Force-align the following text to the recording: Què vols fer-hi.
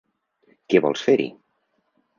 Què 0.73 0.81
vols 0.87 1.05
fer-hi. 1.11 1.31